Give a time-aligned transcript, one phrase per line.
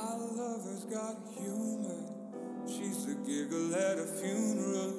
[0.00, 2.00] My lover's got humor.
[2.66, 4.94] She's the giggle at a funeral.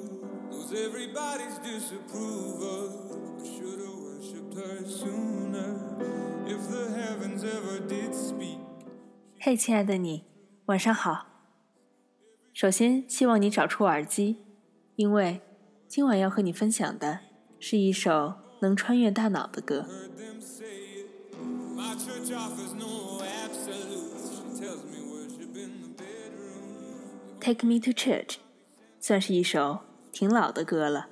[0.48, 3.10] Knows everybody's disapproval.
[3.40, 5.74] I should've worshipped her sooner.
[6.46, 8.60] If the heavens ever did speak.
[9.40, 10.24] 嘿，亲爱的你，
[10.66, 11.26] 晚上好。
[12.52, 14.44] 首先，希望你找出耳机，
[14.94, 15.40] 因为
[15.88, 17.18] 今晚要和你分享的
[17.58, 19.84] 是一首能穿越大脑的歌。
[21.74, 23.01] My church offers no
[27.44, 28.36] Take Me to Church，
[29.00, 29.80] 算是一首
[30.12, 31.08] 挺老的歌了。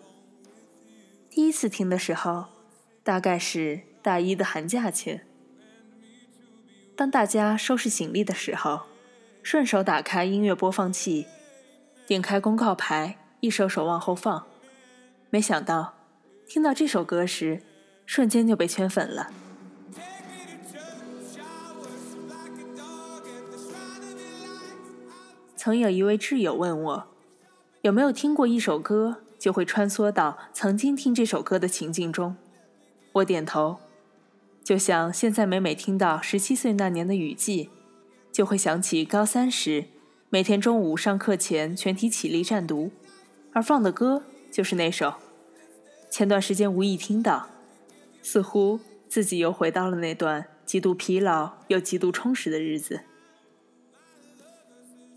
[1.28, 2.44] 第一次听的时候，
[3.02, 5.26] 大概是大一的寒假前。
[6.94, 8.82] 当大家收拾行李的时候，
[9.42, 11.26] 顺手打开音乐播放器，
[12.06, 14.46] 点开公告牌，一首首往后放。
[15.30, 15.94] 没想到，
[16.46, 17.60] 听到这首歌时，
[18.06, 19.32] 瞬间就被圈粉了。
[25.62, 27.06] 曾有一位挚友问我，
[27.82, 32.34] 有没有听过一首歌，就会穿梭到曾经听这首歌的情境中。
[33.12, 33.76] 我点头，
[34.64, 37.68] 就像现在每每听到十七岁那年的雨季，
[38.32, 39.84] 就会想起高三时
[40.30, 42.90] 每天中午上课前全体起立站读，
[43.52, 45.12] 而放的歌就是那首。
[46.08, 47.48] 前段时间无意听到，
[48.22, 53.00] 似乎自己又回到了那段极度疲劳又极度充实的日子。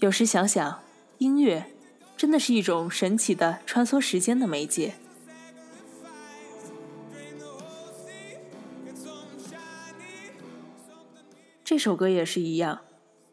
[0.04, 0.82] 有时想想，
[1.20, 1.66] 音乐
[2.18, 4.96] 真的是一种神奇的穿梭时间的媒介。
[11.64, 12.82] 这首歌也是一样，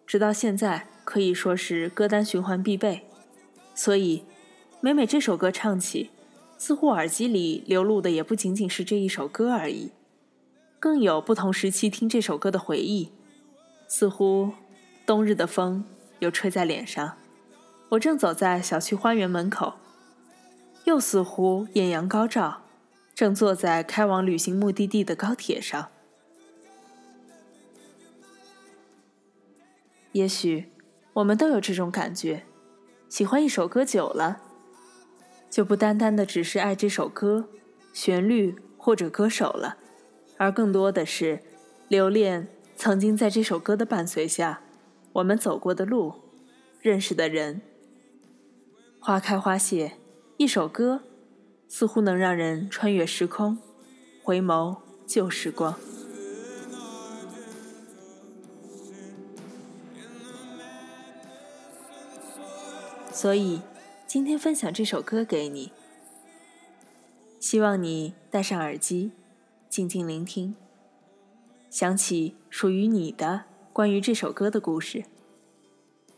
[0.06, 3.04] 直到现在可以说是歌单循环必备。
[3.74, 4.22] 所以，
[4.80, 6.10] 每每这首歌唱起，
[6.56, 9.90] 似乎耳机里流露的也不仅仅是这一首歌而已，
[10.78, 13.10] 更有不同时期听这首歌的回忆。
[13.88, 14.52] 似乎
[15.04, 15.84] 冬日的风
[16.20, 17.16] 又吹在脸上，
[17.90, 19.74] 我正走在小区花园门口，
[20.84, 22.62] 又似乎艳阳高照，
[23.14, 25.88] 正坐在开往旅行目的地的高铁上。
[30.12, 30.72] 也许
[31.14, 32.44] 我们都有这种感觉，
[33.08, 34.42] 喜欢一首歌久了，
[35.48, 37.48] 就不单单的只是爱这首歌、
[37.92, 39.78] 旋律或者歌手了，
[40.36, 41.40] 而更多的是
[41.88, 44.60] 留恋曾经在这首歌的伴随下，
[45.12, 46.14] 我们走过的路、
[46.80, 47.62] 认识的人。
[49.00, 49.92] 花开花谢，
[50.36, 51.02] 一首歌，
[51.68, 53.58] 似乎能让人穿越时空，
[54.22, 54.76] 回眸
[55.06, 55.74] 旧时光。
[63.12, 63.60] 所以，
[64.06, 65.72] 今天分享这首歌给你，
[67.38, 69.12] 希望你戴上耳机，
[69.68, 70.54] 静静聆听，
[71.68, 75.04] 想起属于你的关于这首歌的故事。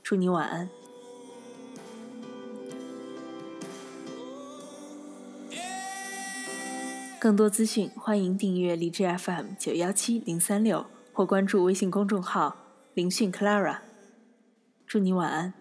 [0.03, 0.69] 祝你晚安。
[7.21, 12.57] 更多资讯，欢迎订阅荔枝 FM 九幺七零三六或关注微信公众号
[12.95, 13.79] “聆讯 Clara”。
[14.87, 15.55] 祝你晚安。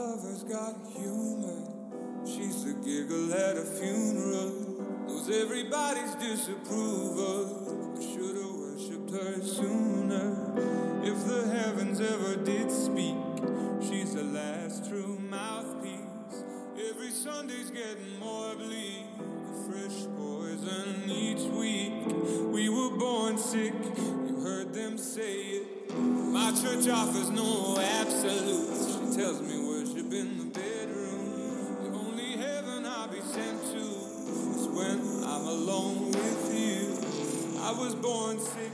[0.00, 1.60] Lover's got humor.
[2.24, 4.50] She's the giggle at a funeral.
[5.06, 7.44] Knows everybody's disapproval.
[8.00, 10.28] Should've worshipped her sooner.
[11.04, 13.16] If the heavens ever did speak,
[13.82, 16.44] she's the last true mouthpiece.
[16.88, 19.04] Every Sunday's getting more bleak.
[19.18, 21.92] A fresh poison each week.
[22.50, 23.74] We were born sick.
[24.28, 25.94] You heard them say it.
[25.94, 28.86] My church offers no absolutes.
[28.94, 29.59] She tells me
[37.80, 38.69] was born sick.